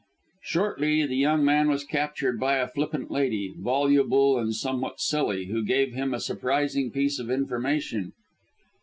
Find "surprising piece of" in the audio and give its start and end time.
6.19-7.29